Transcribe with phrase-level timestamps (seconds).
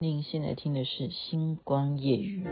[0.00, 2.44] 您现在听的是《星光夜语》。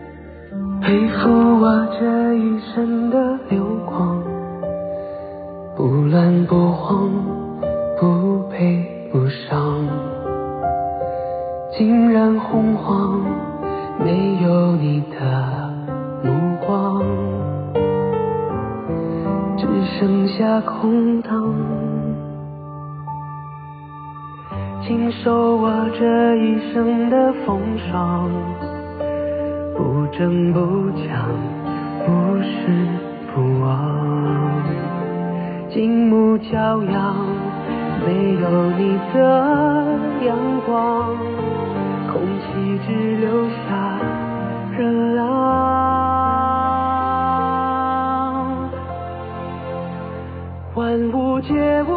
[0.80, 4.20] 背负我这一生的流光，
[5.76, 7.08] 不乱不慌，
[8.00, 9.86] 不悲不伤，
[11.78, 13.20] 竟然洪荒，
[14.00, 15.70] 没有你的
[16.24, 17.00] 目光，
[19.56, 19.66] 只
[20.00, 21.85] 剩下空荡。
[24.86, 25.68] 经受我
[25.98, 28.30] 这一生的风霜，
[29.76, 30.60] 不争不
[30.92, 31.28] 抢，
[32.06, 32.86] 不失
[33.34, 34.62] 不忘，
[35.68, 36.54] 静沐骄
[36.92, 37.16] 阳，
[38.06, 39.18] 没有你的
[40.24, 41.16] 阳光，
[42.12, 43.98] 空气只留下
[44.78, 45.26] 热浪，
[50.76, 51.95] 万物皆无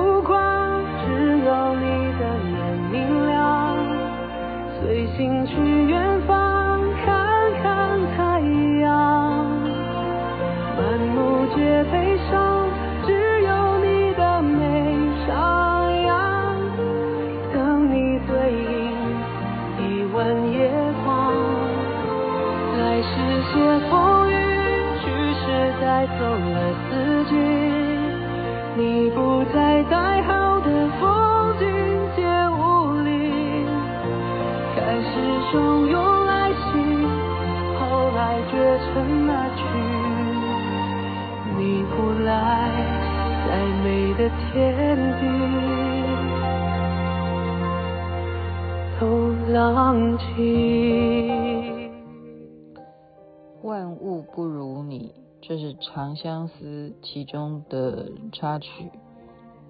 [55.99, 58.69] 长相思》其中的插曲，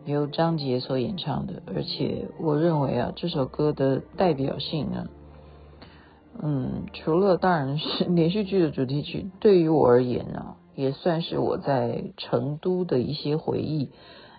[0.06, 1.64] 由张杰所演唱的。
[1.66, 5.08] 而且我认为啊，这首歌的代表性呢。
[6.40, 13.90] 嗯，除了当然是连续剧的主题曲，对于我而言啊，也算是我在成都的一些回忆。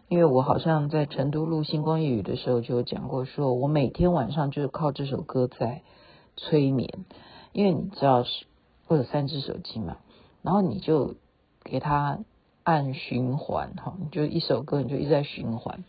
[0.08, 5.82] 因为我好像在成都录《星光夜语》的时候就有讲过，说我每天晚上就是靠这首歌在
[6.36, 7.04] 催眠。
[7.52, 8.46] 因为你知道是
[8.86, 9.96] 会有三只手机嘛，
[10.42, 11.16] 然后你就
[11.70, 12.19] 给它
[12.62, 15.84] 按循环哈，你就一首歌你就一直在循环，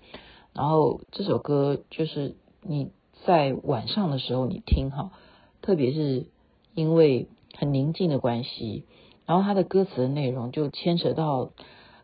[0.53, 2.91] 然后这首歌就是你
[3.25, 5.11] 在晚上的时候你听哈。
[5.61, 6.25] 特别是
[6.73, 8.85] 因为很宁静的关系，
[9.27, 11.51] 然后他的歌词的内容就牵扯到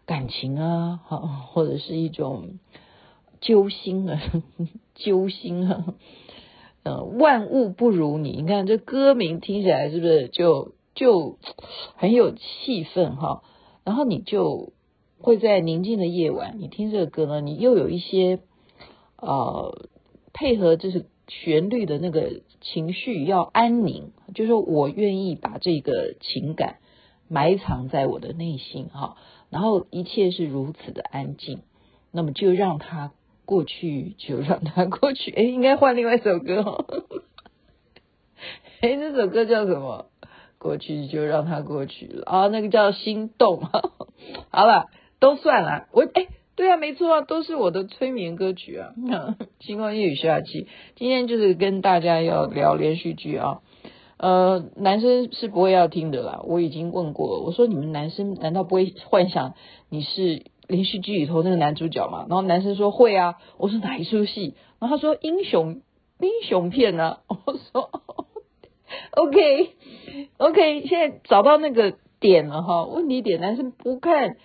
[0.06, 1.18] 感情啊哈，
[1.52, 2.60] 或者是一种
[3.42, 4.22] 揪心啊，
[4.94, 5.86] 揪心啊，
[6.84, 8.42] 呃，万物不如你。
[8.44, 11.40] 你看这歌名听起来是不是就就
[11.96, 13.42] 很有气氛哈？
[13.88, 14.74] 然后你就
[15.18, 18.40] 会在宁静的夜晚，你听这个歌呢，你又有一些
[19.16, 19.88] 呃
[20.34, 21.06] 配合，就是。
[21.30, 26.78] 旋律的那个情绪要安宁，就是说我愿意把这个情感
[27.28, 29.18] 埋藏在我的内心哈，
[29.50, 31.60] 然后一切是如此的安静，
[32.12, 33.12] 那么就让它
[33.44, 35.32] 过去，就让它过去。
[35.32, 36.86] 哎，应该换另外一首歌哦。
[38.80, 40.06] 哎，那首歌叫什么？
[40.58, 43.62] 过去就让它过去了啊，那个叫心动。
[44.50, 44.88] 好了，
[45.20, 46.28] 都算了，我哎。
[46.58, 48.90] 对啊，没错啊，都是我的催眠歌曲啊。
[49.62, 53.60] 星光夜雨下期，今天就是跟大家要聊连续剧啊。
[54.18, 56.42] 呃，男生是不会要听的啦。
[56.46, 59.54] 我已经问过了，我说你们男生难道不会幻想
[59.90, 62.26] 你是连续剧里头那个男主角吗？
[62.28, 63.36] 然后男生说会啊。
[63.60, 64.56] 我说哪一出戏？
[64.80, 65.82] 然后他说英雄
[66.20, 67.38] 英雄片呢、啊。
[67.46, 67.92] 我说
[69.12, 69.72] OK
[70.38, 72.86] OK，现在找到那个点了哈。
[72.86, 74.38] 问题点，男生不看。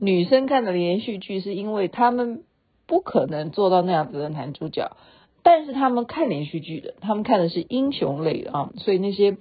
[0.00, 2.44] 女生看的连续剧是因为他们
[2.86, 4.96] 不可能做到那样子的男主角，
[5.42, 9.36] 但是他们看连续剧的，他们看的是英雄类的啊，所以那些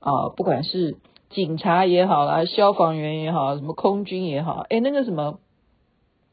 [0.00, 0.98] 啊，不管是
[1.30, 5.38] 警察也好啦，消防员也好，什么空军也好，哎，那个什么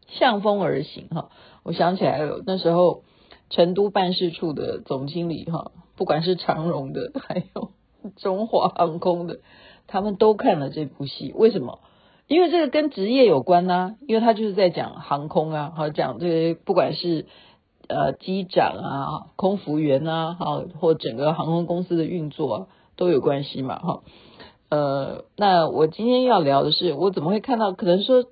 [0.09, 1.29] 向风而行哈，
[1.63, 3.03] 我想起来了，那时候
[3.49, 5.71] 成都办事处的总经理哈，
[6.01, 7.69] 不管是长荣的，还有
[8.17, 9.41] 中华航空的，
[9.85, 11.77] 他们都看了这部戏，为什么？
[12.25, 17.27] 因为这个跟职业有关呐、因为他就是在讲航空啊，好讲这些不管是
[17.87, 24.01] 呃机长啊、空服员啊，好或整个航空公司的运作、都有关系嘛，哈。
[24.69, 28.25] 呃，那我今天要聊的是，我怎么会看到可能说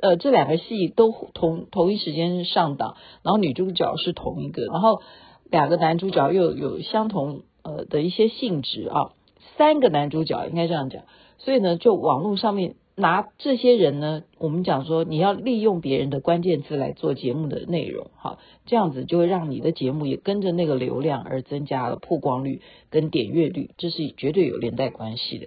[0.00, 5.02] 呃这两个戏都同同一时间上档，然后女主角是同一个，然后
[5.50, 9.12] 两个男主角又有相同呃的一些性质啊，
[9.56, 11.02] 三个男主角应该这样讲，
[11.38, 12.76] 所以呢，就网络上面。
[12.96, 22.60] 拿这些人呢，我们讲说你要利用别人的关键字来做节目的内容，哈，这样子就会让你的节目也跟着那个流量而增加了曝光率
[22.90, 25.46] 跟点阅率，这是绝对有连带关系的。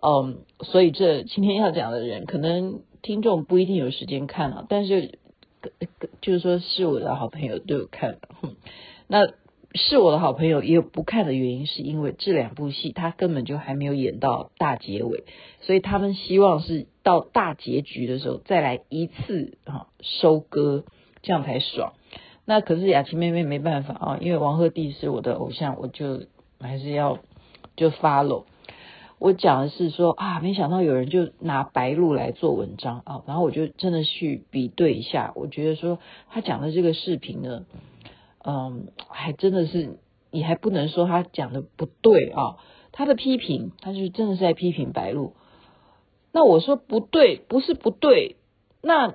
[0.00, 5.18] 嗯，所以这今天要讲的人，可能听众不一定有时间看了，但是
[6.22, 8.16] 就是说是我的好朋友都有看，
[9.12, 9.34] 那。
[9.74, 15.24] 是我的好朋友，也有不看的原因，是因为这两部戏他根本就还没有演到大结尾，
[15.62, 20.84] 所以他们希望是到大结局的时候再来一次啊收割，
[21.22, 21.94] 这样才爽。
[22.44, 26.24] 那可是雅琪妹妹没办法啊，因为王鹤棣是我的偶像，我就
[26.60, 27.20] 还是要
[27.74, 28.44] 就 follow。
[29.18, 35.98] 我讲的是说啊，没想到有人就拿白鹿来做文章啊，然后我就真的去比对一下，我觉得说
[36.28, 37.64] 他讲的这个视频呢。
[38.44, 39.98] 嗯，还真的是，
[40.30, 42.56] 你还不能说他讲的不对啊。
[42.94, 45.34] 他的批评，他就真的是在批评白鹿。
[46.30, 48.36] 那我说不对，不是不对。
[48.82, 49.14] 那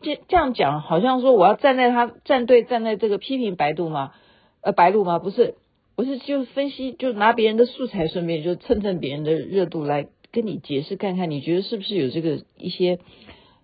[0.00, 4.12] 这这样讲，好像说我要站在他站队，站在这个批评白鹿吗？
[4.60, 5.18] 呃，白鹿吗？
[5.18, 5.56] 不是，
[5.96, 12.98] 我是就分析，就拿别人的素材，顺便就蹭蹭别人的热度来跟你解释，看看你觉得是不是有这个一些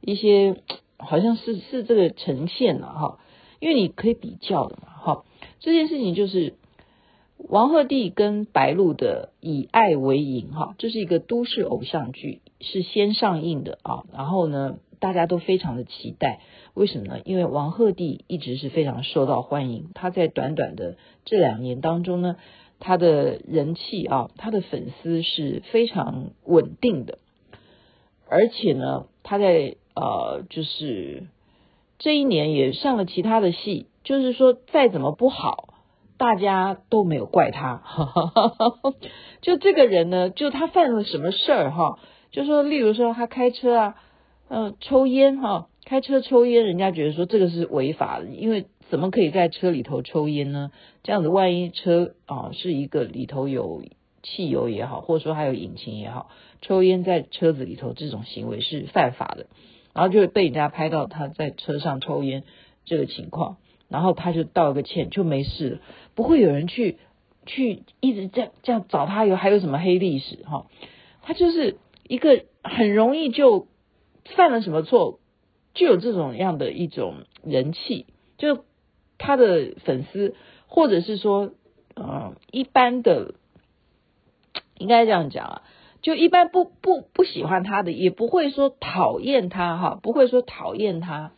[0.00, 0.56] 一些，
[0.99, 3.19] 好像是是这个呈现了哈。
[3.60, 4.88] 因为你可以比较的嘛。
[5.04, 5.26] 好，
[5.60, 6.54] 这件事情就是
[7.36, 14.04] 王鹤棣跟白鹿的《以爱为营》哈，这是一个都市偶像剧，是先上映的啊。
[14.14, 16.40] 然后呢，大家都非常的期待，
[16.72, 17.20] 为什么呢？
[17.26, 20.96] 因为王鹤棣一直是非常受到欢迎，他在短短的
[21.26, 22.36] 这两年当中呢，
[22.80, 27.18] 他的人气啊，他的粉丝是非常稳定的，
[28.26, 31.24] 而且呢，他在呃，就是
[31.98, 33.84] 这一年也上了其他的戏。
[34.04, 35.74] 就是说，再怎么不好，
[36.18, 37.82] 大家都没有怪他。
[39.40, 41.98] 就这个人呢，就他犯了什么事儿哈？
[42.30, 43.94] 就说，例如说他开车啊，
[44.48, 50.70] 嗯，抽烟哈，开车抽烟，人家觉得说这个是违法的，因为怎么可以在车里头抽烟呢？
[51.02, 53.82] 这样子，万一车啊是一个里头有
[54.22, 56.28] 汽油也好，或者说还有引擎也好，
[56.60, 59.46] 抽烟在车子里头这种行为是犯法的，
[59.94, 62.44] 然后就会被人家拍到他在车上抽烟
[62.84, 63.56] 这个情况。
[63.94, 65.79] 然后他就道个歉就没事了，
[66.17, 66.99] 不会有人去
[67.46, 70.67] 去一直这样这样找他有还有什么黑历史哈？
[71.23, 71.76] 他就是
[72.08, 73.69] 一个很容易就
[74.35, 75.20] 犯了什么错，
[75.75, 78.06] 就有这种样的一种人气，
[78.37, 78.64] 就
[79.17, 80.35] 他的粉丝
[80.67, 81.52] 或者是说
[81.94, 83.35] 嗯一般的
[84.76, 85.62] 应该这样讲啊，
[86.02, 91.31] 就一般不不不喜欢他的也不会说讨厌他哈，不会说讨厌他。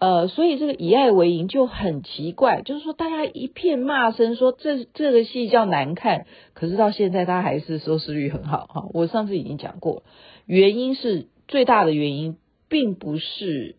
[0.00, 8.86] 呃，所以这个以爱为营就很奇怪，就是说大家一片骂声说这这个戏叫难看，可是到现在它还是收视率很好哈。
[8.92, 10.04] 我上次已经讲过，
[10.46, 12.36] 原因是最大的原因
[12.68, 13.74] 并不是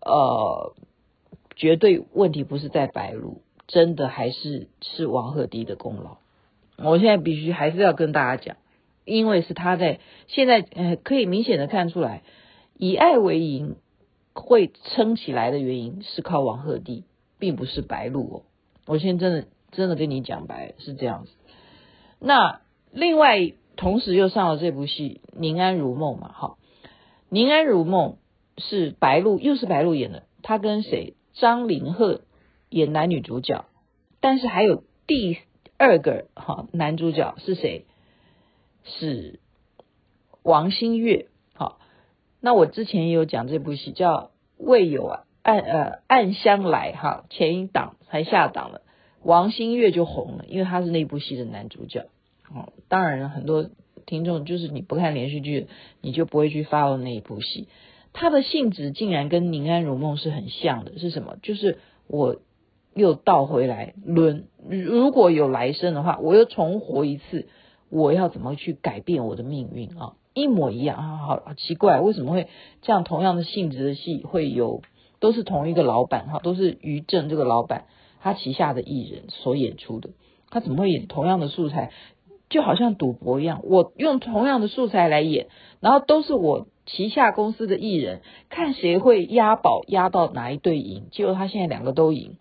[0.00, 0.74] 呃
[1.54, 6.16] 绝对问题不是在白鹿，真的还是是王鹤棣的功劳。
[6.78, 8.56] 我现在必须还是要跟大家讲，
[9.04, 12.22] 因为是他在现在呃可以明显的看出来，
[12.76, 13.76] 以爱为营。
[14.34, 17.04] 会撑起来的原因是靠王鹤棣，
[17.38, 18.42] 并不是白鹿哦。
[18.86, 21.30] 我现在真的真的跟你讲白是这样子。
[22.18, 22.60] 那
[22.90, 26.58] 另外同时又上了这部戏《宁安如梦》嘛，好，
[27.28, 28.16] 《宁安如梦》
[28.62, 31.14] 是白鹿，又是白鹿演的，他跟谁？
[31.34, 32.22] 张凌赫
[32.68, 33.64] 演男女主角，
[34.20, 35.38] 但是还有第
[35.78, 37.86] 二个哈男主角是谁？
[38.84, 39.40] 是
[40.42, 41.28] 王星越。
[42.40, 44.14] 那我之前也有讲这部戏叫
[44.58, 48.82] 《未有啊暗呃暗香来》哈，前一档才下档了，
[49.22, 52.06] 王星越就红了，因为他是那部戏的男主角。
[52.54, 53.70] 哦，当然了很多
[54.06, 55.66] 听众就是你不看连续剧，
[56.00, 57.68] 你就不会去 follow 那一部戏。
[58.12, 61.36] 它的性质竟然跟《宁安如梦》是很像的，是什么？
[61.42, 62.36] 就是我
[62.94, 67.48] 又倒回来轮，如果有来生的话，我又重活一次，
[67.90, 70.12] 我要怎么去改变我的命运啊？
[70.34, 72.48] 一模一样啊，好好奇怪，为什么会
[72.82, 73.04] 这样？
[73.04, 74.82] 同样的性质的戏会有，
[75.20, 77.84] 都是同一个老板哈，都是于正这个老板
[78.20, 80.10] 他旗下的艺人所演出的，
[80.50, 81.92] 他怎么会演同样的素材？
[82.50, 85.46] 就好像赌博一样，我用同样的素材来演，
[85.80, 92.36] 然后都是我旗下公司的艺人，看谁会押宝押到哪一队赢，结果他现在两个都赢，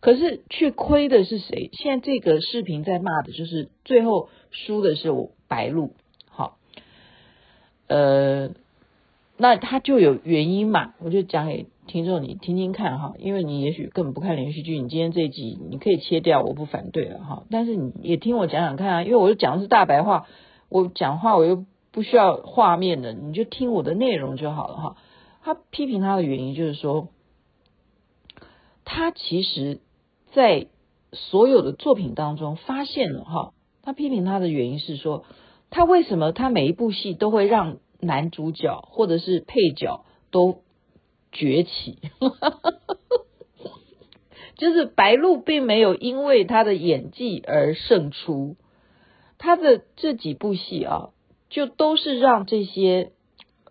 [0.00, 1.70] 可是去亏的是谁？
[1.72, 5.92] 现在这个视频在骂的就是最后输的是我白鹿。
[7.88, 8.50] 呃，
[9.36, 20.26] 那他就有原因嘛，我就讲给听众你听听看哈，因为你也许根本不看连续剧，你今天这一集你可以切掉，我不反对了哈，但是你也听我讲讲看啊，因为我就讲的是大白话，
[20.68, 24.96] 我讲话我又不需要画面的，你就听我的内容就好了哈。
[25.42, 27.08] 他批评他的原因就是说，
[28.84, 29.78] 他其实
[30.32, 30.66] 在
[31.12, 33.52] 所有的作品当中发现了哈，
[33.82, 35.24] 他批评他的原因是说，
[35.70, 40.62] 他为什么他每一部戏都会让男主角或者是配角都
[41.32, 41.98] 崛起？
[44.56, 48.56] 就是白鹿并没有因为他的演技而胜出，
[49.38, 51.10] 他的这几部戏啊，
[51.50, 53.12] 就都是让这些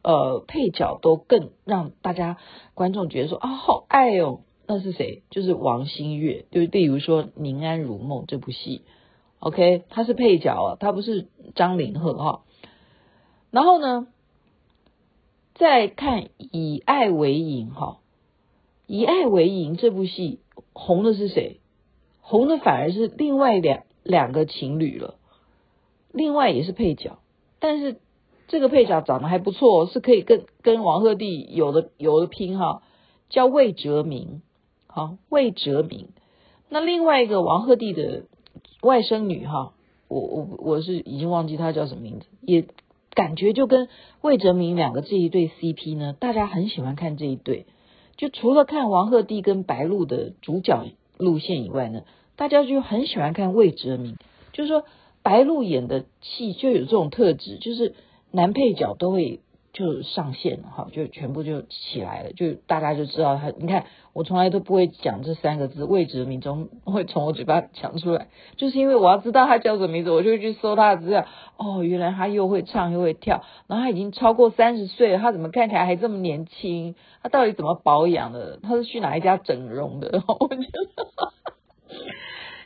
[0.04, 2.38] 呃配角都更让大家
[2.76, 4.42] 观众觉得说啊好爱哦。
[4.68, 5.22] 那是谁？
[5.30, 8.82] 就是王星越，就比如说《宁安如梦》这部戏
[9.46, 12.42] ，OK，他是配角啊，他不是张凌赫哈。
[13.52, 14.08] 然后呢，
[15.54, 18.00] 再看《以爱为营》哈，
[18.88, 20.40] 《以爱为营》这部戏。
[20.74, 21.60] 红的是谁？
[22.22, 25.16] 红的反而是另外两两个情侣了，
[26.12, 27.20] 另外也是配角，
[27.60, 27.98] 但是
[28.48, 32.82] 这个配角长得还不错，是可以跟跟王鹤棣有的有的拼哈，
[33.30, 34.42] 叫魏哲鸣，
[34.88, 36.10] 好，魏哲鸣。
[36.68, 38.26] 那另外一个王鹤棣的
[38.86, 39.74] 外甥女哈，
[40.08, 42.66] 我我我是已经忘记她叫什么名字，也
[43.14, 43.90] 感觉就跟
[44.22, 47.66] 魏哲鸣两个这一对 CP 呢，大家很喜欢看这一对。
[48.16, 50.86] 就除了看王鹤棣跟白鹿的主角
[51.18, 52.04] 路线以外呢，
[52.36, 54.16] 大家就很喜欢看魏哲鸣。
[54.54, 54.84] 就是说，
[55.24, 57.96] 白鹿演的戏就有这种特质，就是
[58.32, 59.42] 男配角都会。
[59.76, 63.50] 就上线了哈，就全部就起来了，就大家就知道他。
[63.50, 71.26] 你看，我从来都不会讲这三个字，魏哲鸣总会从我嘴巴讲出来，就是因为我要知道他叫什么名字，我就会去搜他的资料。
[71.58, 76.96] 哦，原来他又会唱又会跳，然后他已经超过三十岁了，他怎么看起来还这么年轻？
[77.22, 78.60] 他到底怎么保养的？
[78.64, 80.24] 他是去哪一家整容的？
[80.40, 81.34] 我觉得，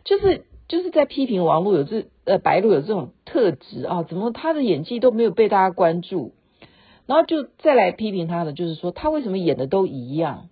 [0.04, 6.34] 就是就是在批评王璐有这呃白鹿有这种特质啊，怎么他的演技都没有被大家关注？
[7.10, 10.48] 然后就再来批评他的，就是说他为什么演的都一样？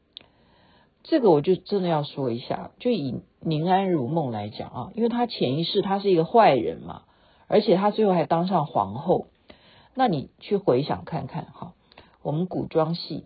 [1.03, 2.71] 这个我就真的要说一下。
[2.79, 3.11] 就以
[3.41, 7.03] 《宁安如梦》来讲啊，因为他前一世他是一个坏人嘛，
[7.45, 9.27] 而且他最后还当上皇后。
[9.93, 11.73] 那你去回想看看哈，
[12.23, 13.25] 我们古装戏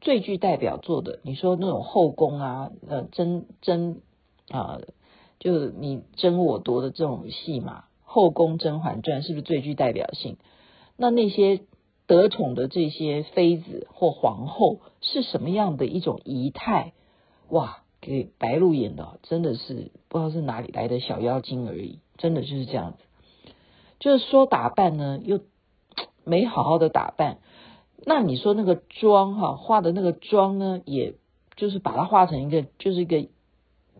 [0.00, 4.00] 最具代表作的，你说那种后宫啊，呃，争争
[4.50, 4.80] 啊，
[5.38, 10.36] 就你争我夺的这种戏嘛，《后宫甄嬛传》是不是最具代表性？
[10.96, 11.60] 那那些。
[12.06, 16.92] 得宠的这些妃子或皇后是什么样的一种仪态？
[17.48, 22.98] 哇，给白鹿演的真的是不知道是哪里来的小妖精而已，真的就是这样子。
[23.98, 25.40] 就是说打扮呢，又
[26.24, 27.38] 没好好的打扮。
[28.04, 31.14] 那你说那个妆哈，化的那个妆呢，也
[31.56, 33.26] 就是把它化成一个，就是一个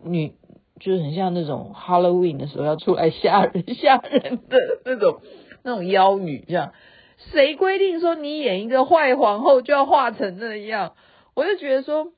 [0.03, 0.33] 女，
[0.79, 5.19] 就是很像那种 Halloween 的时候要出来吓人 吓人的那种
[5.63, 6.71] 那种妖女这样。
[7.17, 10.93] 谁规定说你演一个坏皇后就要画成那样？
[11.33, 12.11] 我就觉得说，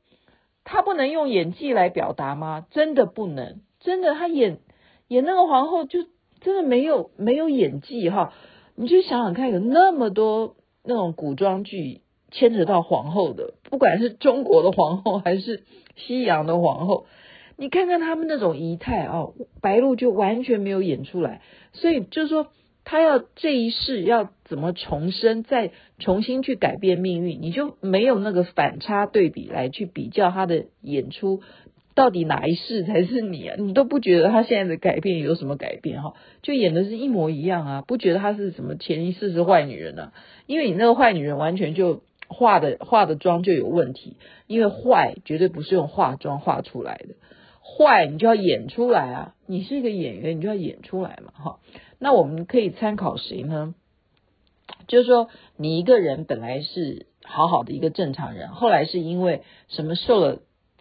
[0.64, 2.66] 他不能用演技来表达吗？
[2.70, 4.60] 真的不能，真的他演
[5.08, 6.00] 演那个皇后就
[6.42, 8.34] 真的没有没有演技哈。
[8.76, 12.02] 你就想想看，有那么多那种古装剧
[12.32, 15.64] 牵扯到皇后的，不管是中国的皇后还是
[15.96, 17.06] 西洋的皇后，
[17.56, 21.42] 你看看他们那种仪态哦，白鹿就完全没有演出来，
[21.72, 22.48] 所以就是说。
[22.86, 31.42] 他要这一世要怎么重生，再重新去改变命运，你就没有那个反差对比来去比较他的演出，
[31.94, 33.56] 到底哪一世才是你啊？
[33.60, 36.14] 你都不觉得他现在的改变有什么改变哈？
[36.42, 40.14] 就演的是一模一样啊，不觉得他是什么前一世是坏女人啊？
[40.48, 44.16] 因为你那个坏女人完全就化的化的妆就有问题，
[44.48, 47.16] 因为坏绝对不是用化妆化出来的，
[47.62, 51.60] 坏你就要演出来啊，你是一个演员，你就要演出来嘛，哈。
[52.00, 53.76] 那我们可以参考谁呢？
[54.88, 60.40] 就是说，你一个人本来是好好的一个正常人，后来是因为什么受了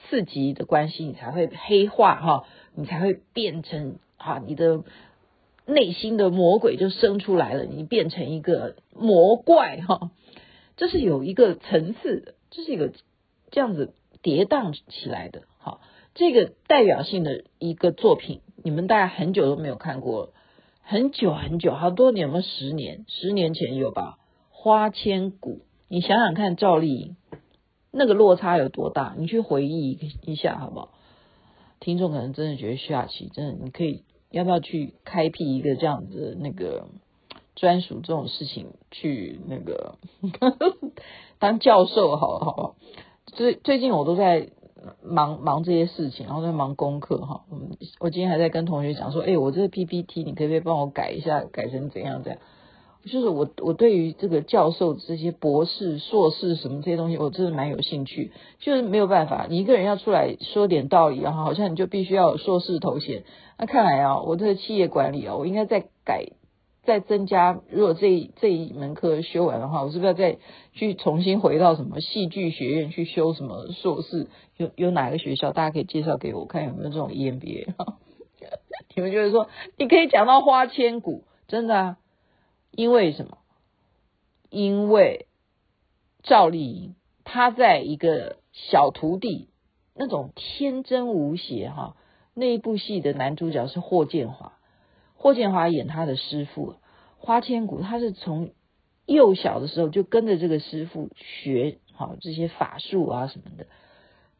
[0.08, 2.44] 刺激的关系，你才会黑化哈，
[2.74, 4.84] 你才会变成哈，你的
[5.66, 10.10] 内心的魔鬼就生出来了，你变成一个魔怪哈，
[10.76, 12.92] 这是有一个层次的，这是一个
[13.50, 15.80] 这样子跌宕起来的哈。
[16.14, 20.32] 这个代表性的一个作品，你们大家很久都没有看过。
[20.90, 23.04] 很久很久，好多年，有没十年？
[23.08, 24.18] 十年前有吧？
[24.48, 27.16] 花千骨，你想想看，赵丽颖
[27.90, 29.14] 那个落差有多大？
[29.18, 30.94] 你去回忆一下，好不好？
[31.78, 36.88] 听众可能真的觉得徐雅琪真的，你可以要不要去开辟一个这样子的那个
[37.54, 39.96] 专属这种事情，去那个
[41.38, 42.76] 当教授，好好不好？
[43.26, 44.48] 最最近我都在。
[45.02, 47.42] 忙忙这些事情，然后在忙功课哈。
[47.50, 47.70] 嗯，
[48.00, 52.38] 我今天还在跟同学讲说，哎，我这个 PPT 你可不可以帮我改一下，改成怎样这样？
[53.04, 58.32] 就是我我对于这个教授这些博士、硕士什么这些东西，我真的蛮有兴趣。
[58.58, 63.22] 就是没有办法，你一个人要出来说点道理，然后好像你就必须要有硕士头衔。
[63.56, 66.26] 那看来啊，我这个企业管理啊，我应该再改、
[66.88, 67.60] 再增加。
[67.68, 70.38] 如果这这一门课修完的话，我是不是要再
[70.72, 74.26] 去重新回到什么戏剧学院去修什么硕士？
[74.56, 77.66] 有有哪个学校大家可以介绍给我，看有没有这种 EMBA？
[78.96, 81.98] 你们就是说，你可以讲到花千骨，真的啊。
[82.70, 83.36] 因为什么？
[84.48, 85.26] 因为
[86.22, 89.50] 赵丽颖她在一个小徒弟
[89.94, 91.96] 那种天真无邪哈，
[92.32, 94.54] 那一部戏的男主角是霍建华，
[95.18, 96.76] 霍建华演他的师傅
[97.18, 98.52] 花千骨，他是从
[99.04, 103.66] 幼小的时候就跟着这个师傅学好这些法术啊什么的，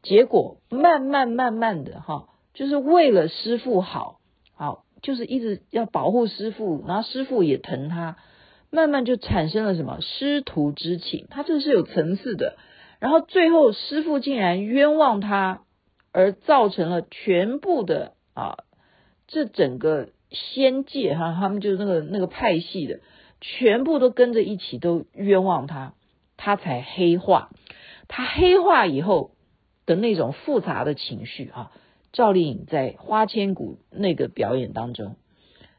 [0.01, 4.19] 结果慢慢慢慢的哈，就是为了师傅好，
[4.55, 4.85] 好。
[5.01, 8.17] 就是一直要保护师傅，然后师傅也疼他，
[8.69, 12.57] 慢慢就产生了什么师徒之情，他这是有层次的。
[12.99, 15.61] 然后最后师傅竟然冤枉他，
[16.11, 18.57] 而造成了全部的啊，
[19.25, 22.99] 这整个仙界哈，他们就是那个那个派系的，
[23.41, 25.93] 全部都跟着一起都冤枉他，
[26.37, 27.49] 他才黑化。
[28.07, 29.31] 他黑化以后
[29.85, 31.71] 的那种复杂的情绪啊。
[32.11, 35.15] 赵丽颖在《花千骨》那个表演当中，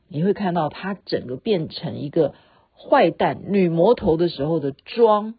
[0.06, 2.34] 你会看到她整个变成一个
[2.72, 5.34] 坏蛋女魔头的时候的妆，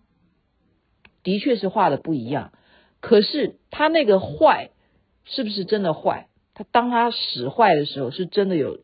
[1.23, 2.51] 的确是画的不一样。
[2.99, 4.71] 可是她那个坏
[5.23, 6.27] 是不是真的坏？
[6.53, 8.81] 她当她使坏的时候，是真的有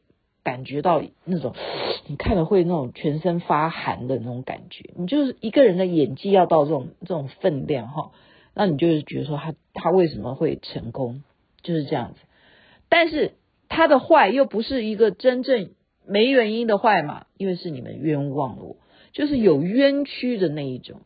[0.48, 1.54] 感觉到那种
[2.08, 4.92] 你看了会那种全身发寒的那种感觉。
[4.96, 8.12] 你就是一个人的演技要到这种这种分量哈，
[8.54, 11.22] 那你就是觉得说他他为什么会成功？
[11.64, 12.20] 就是这样子，
[12.88, 13.34] 但是
[13.68, 15.72] 他的坏又不是一个真正
[16.06, 18.78] 没原因的坏嘛，因为是你们冤枉我，
[19.12, 21.02] 就是有冤屈的那一种。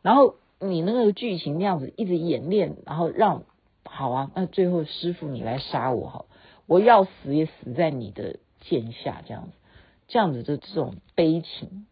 [0.00, 3.42] 然后你那个剧情那样子一直演练，然后让
[3.84, 6.24] 好啊，那最后师傅你来杀我好，
[6.66, 9.52] 我要死也死在你的剑下，这样子，
[10.08, 11.86] 这样子的这种悲情，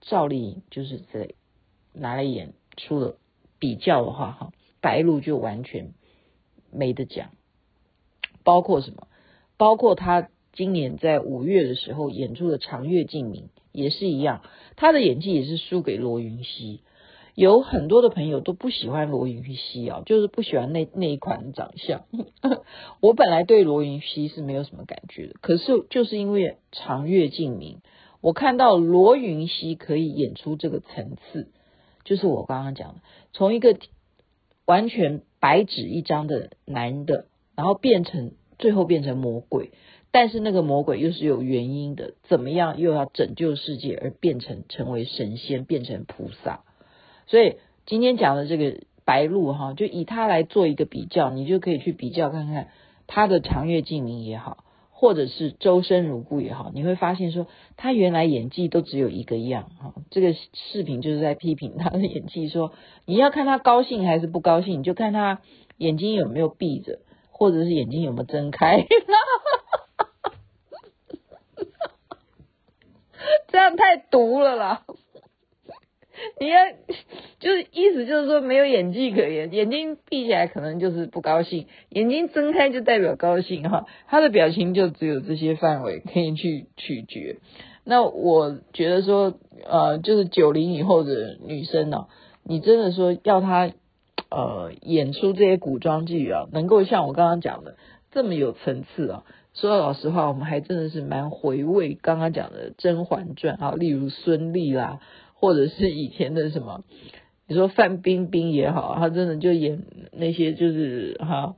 [0.00, 1.30] 赵丽颖就是在
[1.92, 3.16] 拿来演出了
[3.58, 5.92] 比较的话哈，白鹿就完全
[6.72, 7.30] 没得讲。
[8.42, 9.06] 包括什么？
[9.56, 14.42] 包括他今年在五月的时候演出的《长月烬明》也是一样，
[14.76, 16.80] 他的演技也是输给罗云熙。
[17.34, 22.04] 有很多的朋友都不喜欢罗云熙啊，就是不喜欢那那一款长相。
[23.00, 27.76] 我本来对罗云熙是没有什么感觉的，可是就是因为《长月烬明》，
[28.20, 31.48] 我看到罗云熙可以演出这个层次，
[32.04, 32.94] 就是我刚刚讲的，
[33.32, 33.76] 从一个
[34.66, 37.26] 完全白纸一张的男的。
[37.56, 39.70] 然后变成最后变成魔鬼，
[40.10, 46.64] 但是那个魔鬼又是有原因的，怎么样又要拯救世界而变成成为神仙，变成菩萨。
[47.26, 47.56] 所以
[47.86, 52.68] 今天讲的这个白鹿哈，就以他来做一个比较，你就可以去比较看看
[53.06, 59.94] 他的长月烬明也好，或者是周生如故也好，你会发现说他原来演技都只有一个样哈。
[60.10, 62.72] 这个视频就是在批评他的演技，说
[63.06, 65.40] 你要看他高兴还是不高兴，就看他
[65.76, 67.00] 眼睛有没有闭着。
[67.36, 68.86] 或者是眼睛有没有睁开？
[73.48, 74.84] 这样太毒了啦！
[76.40, 76.74] 你看，
[77.40, 83.86] 就是意思就是说没有演技可言，眼睛闭起来可能就是不高兴，眼睛睁开就代表高兴哈。
[84.06, 87.36] 他的表情就只有这些范围可以去取决。
[87.84, 92.06] 那我觉得说，呃，就是九零以后的女生呢、
[92.42, 93.72] 你真的说要她。
[94.30, 97.76] 呃，演出这些古装剧啊，能够像我刚刚讲的
[98.10, 99.22] 这么有层次啊，
[99.52, 104.98] 说老实话，我们还真的是蛮回味刚刚讲的《甄嬛传》啊，例如孙俪啦，
[105.44, 106.84] 或者是以前的什么，
[107.46, 111.54] 你说范冰冰也好，她真的就演那些就是哈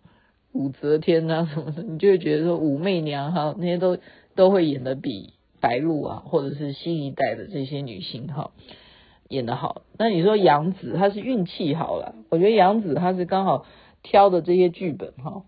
[0.51, 3.97] 武则天啊什么的，你就会觉得说武媚娘哈那些都
[4.35, 8.51] 都会演得比白鹿啊，或者是新一代的这些女星哈。
[9.29, 13.67] 演得好，那你说杨紫她是运气好了，我觉得杨紫她是刚好
[14.03, 15.45] 挑的这些剧本哈，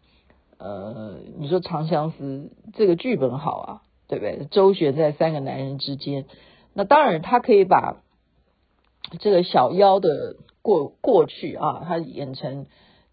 [0.58, 4.46] 呃，你说长相思这个剧本好啊，对不对？
[4.52, 6.24] 周旋在三个男人之间，
[6.74, 7.96] 那当然她可以把
[9.20, 12.66] 这个小妖的过过去啊，她演成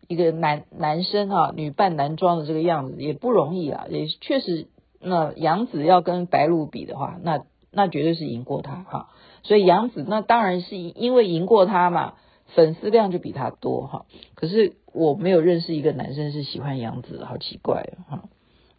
[0.07, 4.67] 一个男男生啊，女扮男装的这个样子也不容易啊，也确实，
[4.99, 9.09] 那杨紫要跟白鹿比的话，那那绝对是赢过他哈。
[9.43, 12.13] 所以杨紫那当然是因为赢过他嘛，
[12.55, 14.05] 粉丝量就比他多哈。
[14.35, 18.23] 可是我没有认识一个男生是喜欢杨紫，好奇怪哈。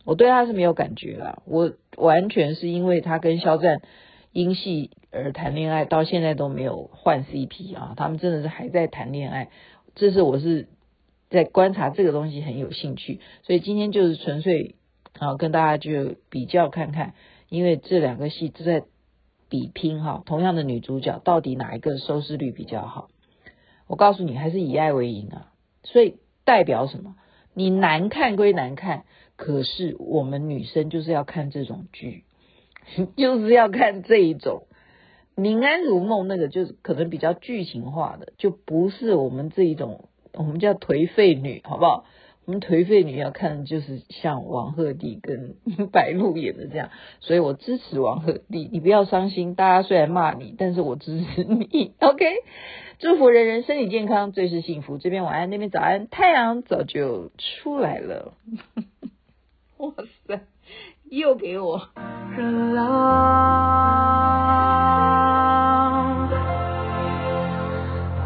[0.04, 3.82] 我对他是没有感觉啊，我完全是因为他跟肖战
[4.36, 9.48] 因戏而谈恋爱，到现在都没有换 CP 啊，他们真的是还在谈恋爱。
[9.94, 10.68] 这是我是
[11.30, 14.74] 在观察这个东西很有兴趣，所以今天就是纯粹
[15.18, 17.14] 啊跟大家就比较看看，
[17.48, 18.84] 因为这两个戏都在
[19.48, 23.08] 比拼哈，同样的女主角到底哪一个收视率比较好？
[23.86, 25.50] 我告诉你，还是以爱为营啊。
[25.82, 27.16] 所以代表什么？
[27.54, 29.04] 你难看归难看，
[29.36, 32.24] 可是我们女生就是要看这种剧，
[33.16, 34.66] 就是要看这一种
[35.40, 42.04] 《宁安如梦》，那个就是可能比较剧情化的，就不是我们这一种，我们叫颓废女，好不好？
[42.46, 45.56] 我们颓废女要看的就是像王鹤棣跟
[45.90, 49.56] 白鹿演的这样，所以我支持王鹤棣，你不要伤心。
[49.56, 51.92] 大家虽然骂你，但是我支持你。
[51.98, 52.24] OK，
[53.00, 54.96] 祝福人人身体健康，最是幸福。
[54.96, 58.34] 这边晚安，那边早安，太阳早就出来了。
[59.78, 59.92] 哇
[60.28, 60.40] 塞，
[61.10, 61.80] 又给我
[62.36, 62.42] 热
[62.74, 62.82] 浪，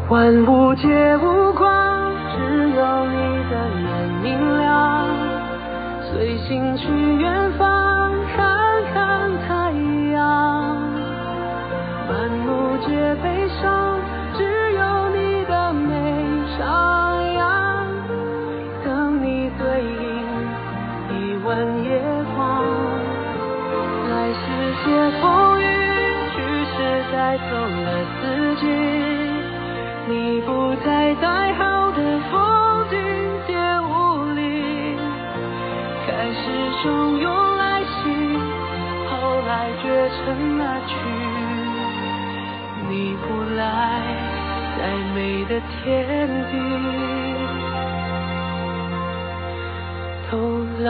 [0.09, 3.31] 万物皆无光，只有你。
[4.23, 5.07] 明亮，
[6.11, 9.71] 随心去远方看看太
[10.13, 10.77] 阳。
[12.07, 13.40] 满目皆悲
[24.83, 24.85] 些
[25.21, 25.63] 风雨，
[26.33, 26.35] 去
[26.71, 26.73] 时
[27.11, 27.87] 带走了
[28.19, 28.21] 自
[28.61, 28.63] 己。
[30.07, 30.49] 你不
[30.83, 31.99] 在再好的
[32.31, 32.33] 风
[32.89, 32.95] 景
[33.47, 33.93] 也无
[34.33, 34.39] 力。
[36.07, 36.41] 开始。
[36.81, 36.89] 汹
[37.19, 37.93] 涌来袭，
[39.07, 39.11] 后
[39.47, 39.49] 来
[39.83, 40.17] 绝尘
[40.59, 40.91] 而去。
[42.89, 42.91] 你
[43.21, 43.23] 不
[43.55, 43.61] 来，
[44.79, 44.81] 再
[45.13, 45.15] 美
[45.45, 45.81] 的天
[46.49, 46.51] 地
[50.31, 50.33] 都
[50.83, 50.89] 浪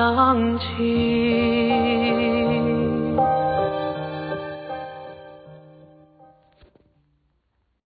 [0.60, 2.71] 迹。